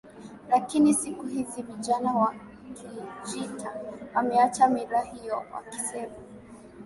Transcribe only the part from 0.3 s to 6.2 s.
Lakini siku hizi vijana wa Kijita wameacha mila hiyo wakisema